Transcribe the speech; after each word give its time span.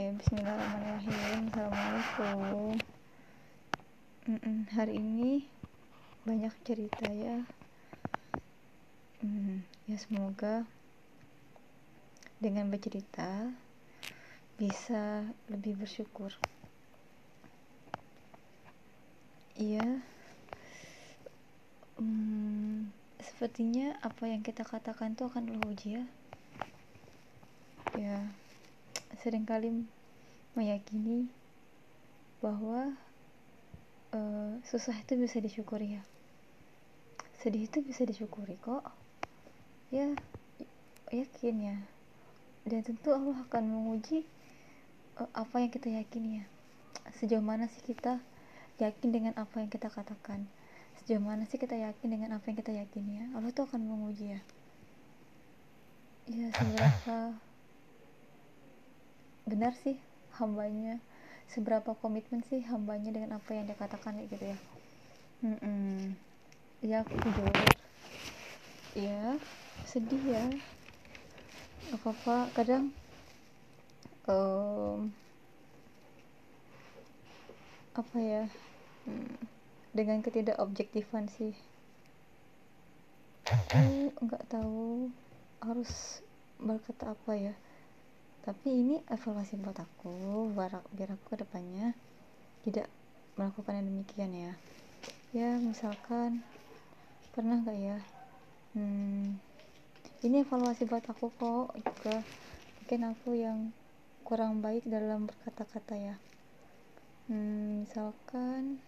Oke, 0.00 0.16
bismillahirrahmanirrahim. 0.16 1.52
Assalamualaikum. 1.52 2.72
Mm-mm, 4.32 4.58
hari 4.72 4.96
ini 4.96 5.44
banyak 6.24 6.56
cerita 6.64 7.04
ya. 7.12 7.44
Mm, 9.20 9.60
ya 9.84 9.96
semoga 10.00 10.64
dengan 12.40 12.72
bercerita 12.72 13.52
bisa 14.56 15.28
lebih 15.52 15.76
bersyukur. 15.76 16.32
Iya. 19.60 20.00
Mm, 22.00 22.88
sepertinya 23.20 24.00
apa 24.00 24.32
yang 24.32 24.40
kita 24.40 24.64
katakan 24.64 25.12
itu 25.12 25.28
akan 25.28 25.44
teruji 25.44 26.00
ya. 26.00 26.04
Ya 28.00 28.39
sering 29.18 29.42
kali 29.42 29.82
meyakini 30.54 31.26
bahwa 32.38 32.94
uh, 34.14 34.52
susah 34.66 34.94
itu 34.96 35.18
bisa 35.18 35.42
disyukuri 35.42 35.98
ya. 35.98 36.02
Sedih 37.40 37.66
itu 37.66 37.82
bisa 37.82 38.06
disyukuri 38.06 38.56
kok. 38.60 38.84
Ya 39.90 40.14
yakin 41.10 41.56
ya. 41.58 41.76
Dan 42.64 42.86
tentu 42.86 43.10
Allah 43.10 43.40
akan 43.48 43.64
menguji 43.66 44.24
uh, 45.18 45.30
apa 45.34 45.62
yang 45.62 45.72
kita 45.72 45.90
yakini 45.90 46.42
ya. 46.42 46.44
Sejauh 47.18 47.42
mana 47.42 47.66
sih 47.66 47.82
kita 47.82 48.22
yakin 48.78 49.08
dengan 49.10 49.34
apa 49.36 49.60
yang 49.60 49.68
kita 49.68 49.90
katakan? 49.92 50.46
Sejauh 51.02 51.22
mana 51.22 51.44
sih 51.48 51.58
kita 51.58 51.76
yakin 51.76 52.08
dengan 52.08 52.36
apa 52.38 52.44
yang 52.48 52.58
kita 52.58 52.72
yakini 52.72 53.24
ya? 53.24 53.26
Allah 53.36 53.50
tuh 53.52 53.66
akan 53.66 53.82
menguji 53.82 54.38
ya. 54.38 54.40
Ya 56.30 56.46
seberapa 56.54 57.34
benar 59.50 59.74
sih 59.74 59.98
hambanya. 60.38 61.02
Seberapa 61.50 61.98
komitmen 61.98 62.46
sih 62.46 62.62
hambanya 62.62 63.10
dengan 63.10 63.42
apa 63.42 63.50
yang 63.50 63.66
dia 63.66 63.74
katakan 63.74 64.22
gitu 64.22 64.54
ya? 64.54 64.58
Mm 65.42 65.58
-mm. 65.58 65.94
ya 66.80 67.02
aku 67.02 67.12
jujur 67.18 67.50
ya 68.94 69.34
sedih 69.82 70.22
ya. 70.30 70.46
Apa 71.90 72.14
apa 72.14 72.36
kadang 72.54 72.94
um, 74.30 75.10
apa 77.98 78.16
ya? 78.22 78.44
Hmm, 79.10 79.34
dengan 79.90 80.22
ketidakobjektifan 80.22 81.26
sih. 81.26 81.58
Aku 84.14 84.22
nggak 84.22 84.46
tahu 84.46 85.10
harus 85.58 86.22
berkata 86.60 87.16
apa 87.16 87.32
ya 87.34 87.54
tapi 88.40 88.72
ini 88.72 89.04
evaluasi 89.04 89.60
buat 89.60 89.76
aku 89.76 90.48
biar 90.96 91.12
aku 91.12 91.36
ke 91.36 91.44
depannya 91.44 91.92
tidak 92.64 92.88
melakukan 93.36 93.76
yang 93.76 93.88
demikian 93.92 94.32
ya. 94.32 94.52
Ya 95.36 95.50
misalkan 95.60 96.40
pernah 97.36 97.60
nggak 97.60 97.78
ya? 97.78 97.98
Hmm, 98.72 99.36
ini 100.24 100.40
evaluasi 100.40 100.88
buat 100.88 101.04
aku 101.04 101.28
kok 101.36 101.76
juga 101.84 102.24
mungkin 102.80 103.00
aku 103.12 103.30
yang 103.36 103.58
kurang 104.24 104.64
baik 104.64 104.88
dalam 104.88 105.28
berkata-kata 105.28 105.94
ya. 106.00 106.16
Hmm, 107.28 107.84
misalkan 107.84 108.80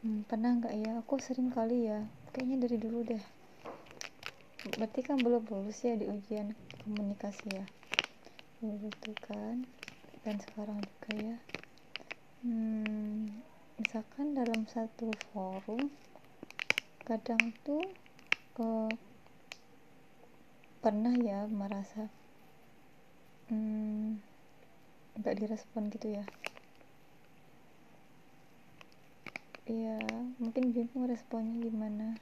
hmm, 0.00 0.24
pernah 0.24 0.56
nggak 0.56 0.74
ya? 0.80 0.92
Aku 1.04 1.20
sering 1.20 1.52
kali 1.52 1.92
ya 1.92 2.08
kayaknya 2.32 2.56
dari 2.64 2.76
dulu 2.80 3.04
deh. 3.04 3.24
Berarti 4.80 5.00
kan 5.04 5.20
belum 5.20 5.44
lulus 5.44 5.84
ya 5.84 5.92
di 5.92 6.08
ujian 6.08 6.56
komunikasi 6.84 7.52
ya 7.52 7.68
gitu 8.58 9.14
kan. 9.22 9.62
Dan 10.26 10.42
sekarang 10.42 10.82
juga 10.82 11.12
ya. 11.14 11.38
Hmm, 12.42 13.30
misalkan 13.78 14.34
dalam 14.34 14.66
satu 14.66 15.10
forum 15.30 15.90
kadang 17.02 17.54
tuh 17.66 17.82
uh, 18.58 18.92
pernah 20.78 21.14
ya 21.18 21.46
merasa 21.50 22.06
hmm, 23.50 24.18
nggak 25.18 25.36
direspon 25.38 25.90
gitu 25.90 26.18
ya. 26.18 26.24
Iya 29.68 29.98
mungkin 30.38 30.70
bingung 30.74 31.10
responnya 31.10 31.58
gimana. 31.62 32.18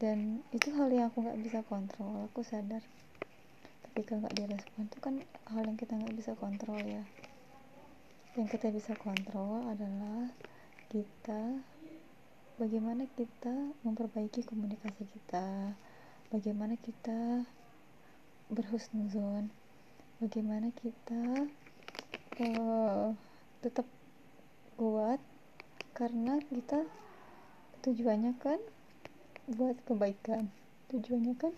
Dan 0.00 0.46
itu 0.54 0.72
hal 0.74 0.88
yang 0.94 1.10
aku 1.12 1.26
nggak 1.26 1.40
bisa 1.44 1.60
kontrol 1.66 2.30
aku 2.30 2.40
sadar 2.40 2.80
ketika 4.00 4.16
nggak 4.16 4.32
direspon 4.32 4.88
itu 4.88 4.98
kan 5.04 5.14
hal 5.52 5.60
yang 5.68 5.76
kita 5.76 5.92
nggak 5.92 6.16
bisa 6.16 6.32
kontrol 6.40 6.80
ya. 6.80 7.04
Yang 8.32 8.56
kita 8.56 8.72
bisa 8.72 8.96
kontrol 8.96 9.60
adalah 9.68 10.32
kita 10.88 11.60
bagaimana 12.56 13.04
kita 13.12 13.52
memperbaiki 13.84 14.48
komunikasi 14.48 15.04
kita. 15.04 15.76
Bagaimana 16.32 16.80
kita 16.80 17.44
berhusnuzon. 18.48 19.52
Bagaimana 20.16 20.72
kita 20.80 21.44
uh, 22.40 23.12
tetap 23.60 23.84
kuat. 24.80 25.20
Karena 25.92 26.40
kita 26.48 26.88
tujuannya 27.84 28.32
kan 28.40 28.64
buat 29.44 29.76
kebaikan. 29.84 30.48
Tujuannya 30.88 31.36
kan 31.36 31.52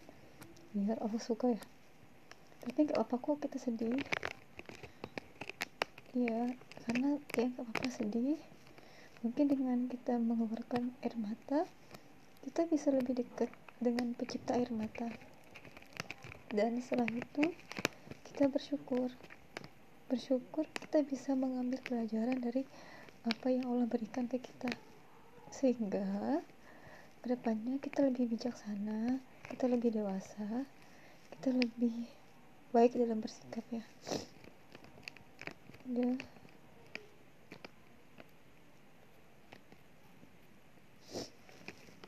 biar 0.74 0.98
Allah 0.98 1.22
suka 1.22 1.54
ya 1.54 1.62
tapi 2.62 2.86
nggak 2.86 2.98
apa 3.02 3.14
kok 3.18 3.42
kita 3.42 3.58
sedih. 3.58 3.98
Iya 6.14 6.54
karena 6.86 7.18
ya 7.34 7.50
nggak 7.50 7.66
apa-apa 7.66 7.90
sedih. 7.90 8.38
Mungkin 9.26 9.50
dengan 9.50 9.90
kita 9.90 10.18
mengeluarkan 10.18 10.94
air 11.02 11.14
mata 11.18 11.66
kita 12.42 12.66
bisa 12.70 12.90
lebih 12.90 13.18
dekat 13.18 13.50
dengan 13.82 14.14
pencipta 14.14 14.54
air 14.54 14.70
mata. 14.70 15.10
Dan 16.54 16.78
setelah 16.78 17.10
itu 17.10 17.50
kita 18.30 18.46
bersyukur. 18.46 19.10
Bersyukur 20.06 20.70
kita 20.70 21.02
bisa 21.02 21.34
mengambil 21.34 21.82
pelajaran 21.82 22.38
dari 22.38 22.62
apa 23.26 23.50
yang 23.50 23.66
Allah 23.66 23.90
berikan 23.90 24.30
ke 24.30 24.38
kita. 24.38 24.70
Sehingga 25.50 26.40
ke 27.22 27.30
depannya 27.30 27.78
kita 27.78 28.02
lebih 28.02 28.34
bijaksana 28.34 29.22
kita 29.46 29.70
lebih 29.70 29.94
dewasa 29.94 30.66
kita 31.30 31.54
lebih 31.54 32.10
baik 32.72 32.96
dalam 32.96 33.20
bersikap 33.20 33.64
ya 33.68 33.84
udah. 35.92 36.16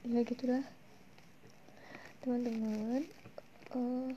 Ya 0.09 0.21
gitulah. 0.25 0.65
Teman-teman 2.25 3.05
uh, 3.77 4.09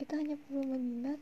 kita 0.00 0.16
hanya 0.16 0.40
perlu 0.48 0.64
mengingat 0.64 1.20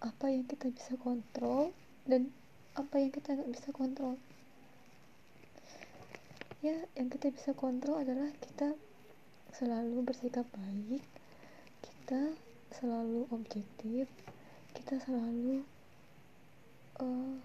apa 0.00 0.32
yang 0.32 0.48
kita 0.48 0.72
bisa 0.72 0.96
kontrol 0.96 1.76
dan 2.08 2.32
apa 2.72 2.96
yang 2.96 3.12
kita 3.12 3.36
nggak 3.36 3.52
bisa 3.52 3.68
kontrol. 3.76 4.16
Ya 6.64 6.88
yang 6.96 7.12
kita 7.12 7.28
bisa 7.36 7.52
kontrol 7.52 8.00
adalah 8.00 8.32
kita 8.40 8.72
selalu 9.52 10.08
bersikap 10.08 10.48
baik 10.56 11.04
kita 12.10 12.34
selalu 12.74 13.22
objektif 13.30 14.10
kita 14.74 14.98
selalu 14.98 15.62
uh, 16.98 17.38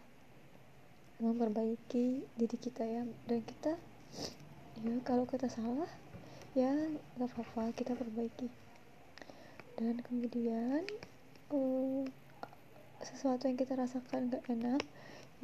memperbaiki 1.21 2.25
diri 2.33 2.57
kita 2.57 2.81
ya. 2.81 3.05
Dan 3.29 3.45
kita 3.45 3.77
ya 4.81 4.97
kalau 5.05 5.29
kita 5.29 5.53
salah 5.53 5.85
ya 6.57 6.73
nggak 7.13 7.29
apa-apa 7.29 7.77
kita 7.77 7.93
perbaiki. 7.93 8.49
Dan 9.77 10.01
kemudian 10.01 10.81
uh, 11.53 12.01
sesuatu 13.05 13.45
yang 13.45 13.61
kita 13.61 13.77
rasakan 13.77 14.33
gak 14.33 14.49
enak 14.49 14.81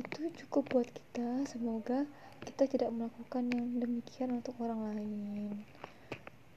itu 0.01 0.33
cukup 0.41 0.65
buat 0.73 0.89
kita. 0.89 1.45
Semoga 1.45 2.09
kita 2.41 2.65
tidak 2.65 2.89
melakukan 2.89 3.53
yang 3.53 3.69
demikian 3.85 4.33
untuk 4.41 4.57
orang 4.57 4.97
lain. 4.97 5.61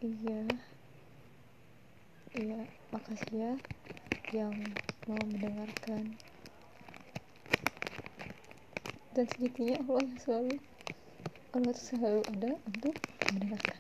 Iya 0.01 0.49
Iya, 2.35 2.67
makasih 2.91 3.31
ya 3.31 3.55
yang 4.35 4.51
mau 5.07 5.23
mendengarkan. 5.23 6.19
Dan 9.15 9.25
segitunya 9.31 9.79
Allah 9.87 10.03
selalu 10.19 10.59
Allah 11.55 11.75
selalu 11.79 12.27
ada 12.35 12.59
untuk 12.67 12.99
mendengarkan. 13.31 13.79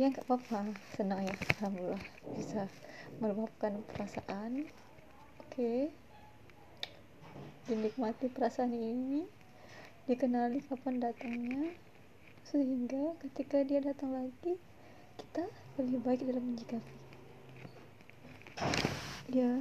Ya 0.00 0.08
nggak 0.08 0.24
apa-apa, 0.24 0.72
senang 0.96 1.28
ya, 1.28 1.36
alhamdulillah 1.60 2.04
bisa 2.32 2.72
meluapkan 3.20 3.76
perasaan. 3.92 4.64
Oke, 5.44 5.52
okay. 5.52 5.80
dinikmati 7.68 8.32
perasaan 8.32 8.72
ini, 8.72 9.28
dikenali 10.08 10.64
kapan 10.64 11.04
datangnya, 11.04 11.76
sehingga 12.48 13.12
ketika 13.28 13.60
dia 13.60 13.84
datang 13.84 14.16
lagi, 14.16 14.56
kita 15.20 15.44
lebih 15.76 16.00
baik 16.00 16.24
dalam 16.24 16.48
menyikapi. 16.48 16.97
Ya. 19.28 19.60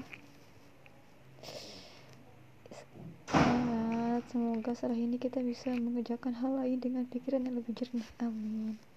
Semangat 3.27 4.23
semoga 4.31 4.71
setelah 4.71 4.95
ini 4.95 5.19
kita 5.19 5.43
bisa 5.43 5.75
mengerjakan 5.75 6.39
hal 6.39 6.55
lain 6.55 6.79
dengan 6.79 7.03
pikiran 7.03 7.43
yang 7.43 7.59
lebih 7.59 7.75
jernih. 7.75 8.07
Amin 8.23 8.96